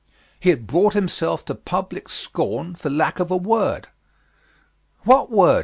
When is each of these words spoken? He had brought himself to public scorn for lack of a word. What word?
He 0.39 0.49
had 0.49 0.65
brought 0.65 0.95
himself 0.95 1.45
to 1.45 1.53
public 1.53 2.09
scorn 2.09 2.73
for 2.73 2.89
lack 2.89 3.19
of 3.19 3.29
a 3.29 3.37
word. 3.37 3.87
What 5.03 5.29
word? 5.29 5.59